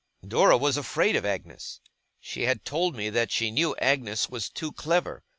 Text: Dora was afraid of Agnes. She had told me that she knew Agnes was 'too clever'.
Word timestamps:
Dora 0.27 0.57
was 0.57 0.77
afraid 0.77 1.15
of 1.15 1.27
Agnes. 1.27 1.79
She 2.19 2.45
had 2.45 2.65
told 2.65 2.95
me 2.95 3.11
that 3.11 3.29
she 3.29 3.51
knew 3.51 3.75
Agnes 3.75 4.29
was 4.31 4.49
'too 4.49 4.71
clever'. 4.71 5.23